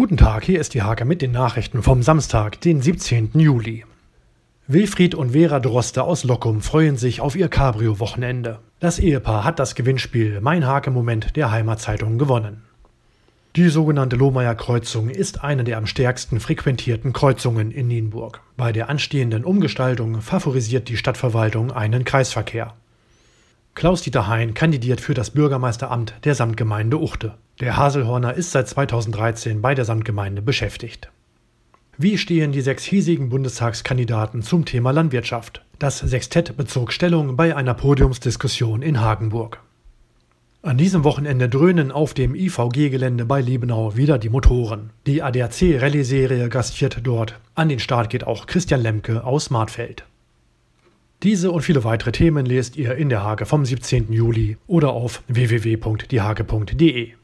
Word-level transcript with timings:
Guten 0.00 0.16
Tag, 0.16 0.44
hier 0.44 0.58
ist 0.58 0.72
die 0.72 0.80
Hake 0.80 1.04
mit 1.04 1.20
den 1.20 1.32
Nachrichten 1.32 1.82
vom 1.82 2.02
Samstag, 2.02 2.58
den 2.62 2.80
17. 2.80 3.32
Juli. 3.34 3.84
Wilfried 4.66 5.14
und 5.14 5.32
Vera 5.32 5.60
Droste 5.60 6.04
aus 6.04 6.24
Lockum 6.24 6.62
freuen 6.62 6.96
sich 6.96 7.20
auf 7.20 7.36
ihr 7.36 7.48
Cabrio-Wochenende. 7.48 8.60
Das 8.78 8.98
Ehepaar 8.98 9.44
hat 9.44 9.58
das 9.58 9.74
Gewinnspiel 9.74 10.40
Mein 10.40 10.66
Hake-Moment 10.66 11.36
der 11.36 11.50
Heimatzeitung 11.50 12.16
gewonnen. 12.16 12.62
Die 13.56 13.68
sogenannte 13.68 14.16
Lohmeier 14.16 14.54
Kreuzung 14.54 15.10
ist 15.10 15.44
eine 15.44 15.64
der 15.64 15.76
am 15.76 15.84
stärksten 15.84 16.40
frequentierten 16.40 17.12
Kreuzungen 17.12 17.70
in 17.70 17.88
Nienburg. 17.88 18.40
Bei 18.56 18.72
der 18.72 18.88
anstehenden 18.88 19.44
Umgestaltung 19.44 20.22
favorisiert 20.22 20.88
die 20.88 20.96
Stadtverwaltung 20.96 21.72
einen 21.72 22.06
Kreisverkehr. 22.06 22.72
Klaus-Dieter 23.74 24.28
Hein 24.28 24.54
kandidiert 24.54 25.02
für 25.02 25.12
das 25.12 25.28
Bürgermeisteramt 25.32 26.14
der 26.24 26.34
Samtgemeinde 26.34 26.98
Uchte. 26.98 27.34
Der 27.60 27.76
Haselhorner 27.76 28.32
ist 28.34 28.52
seit 28.52 28.68
2013 28.68 29.60
bei 29.60 29.74
der 29.74 29.84
Samtgemeinde 29.84 30.40
beschäftigt. 30.40 31.10
Wie 31.98 32.16
stehen 32.16 32.52
die 32.52 32.62
sechs 32.62 32.84
hiesigen 32.84 33.28
Bundestagskandidaten 33.28 34.40
zum 34.40 34.64
Thema 34.64 34.92
Landwirtschaft? 34.92 35.62
Das 35.78 35.98
Sextett 35.98 36.56
bezog 36.56 36.90
Stellung 36.90 37.36
bei 37.36 37.54
einer 37.54 37.74
Podiumsdiskussion 37.74 38.80
in 38.80 39.02
Hagenburg. 39.02 39.60
An 40.62 40.78
diesem 40.78 41.04
Wochenende 41.04 41.50
dröhnen 41.50 41.92
auf 41.92 42.14
dem 42.14 42.34
IVG-Gelände 42.34 43.26
bei 43.26 43.42
Liebenau 43.42 43.94
wieder 43.94 44.18
die 44.18 44.30
Motoren. 44.30 44.90
Die 45.06 45.22
ADAC-Rallye-Serie 45.22 46.48
gastiert 46.48 47.00
dort. 47.02 47.38
An 47.54 47.68
den 47.68 47.78
Start 47.78 48.08
geht 48.08 48.26
auch 48.26 48.46
Christian 48.46 48.80
Lemke 48.80 49.24
aus 49.24 49.50
Martfeld. 49.50 50.04
Diese 51.22 51.50
und 51.50 51.60
viele 51.60 51.84
weitere 51.84 52.12
Themen 52.12 52.46
lest 52.46 52.78
ihr 52.78 52.94
in 52.94 53.10
der 53.10 53.22
Hage 53.22 53.44
vom 53.44 53.66
17. 53.66 54.10
Juli 54.10 54.56
oder 54.66 54.92
auf 54.92 55.22
www.diehage.de. 55.28 57.10